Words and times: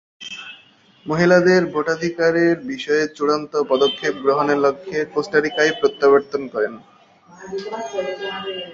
মহিলাদের 1.05 1.61
ভোটাধিকারের 1.73 2.55
বিষয়ে 2.71 3.03
চূড়ান্ত 3.15 3.53
পদক্ষেপ 3.71 4.13
গ্রহণের 4.23 4.59
লক্ষ্যে 4.65 4.99
কোস্টারিকায় 5.13 5.71
প্রত্যাবর্তন 5.79 6.41
করেন। 6.53 6.73